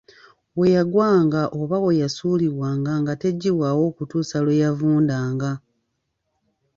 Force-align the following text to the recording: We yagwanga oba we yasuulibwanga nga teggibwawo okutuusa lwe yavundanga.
We 0.57 0.65
yagwanga 0.77 1.41
oba 1.59 1.77
we 1.85 1.91
yasuulibwanga 2.01 2.91
nga 3.01 3.13
teggibwawo 3.21 3.81
okutuusa 3.91 4.37
lwe 4.45 4.55
yavundanga. 4.63 5.51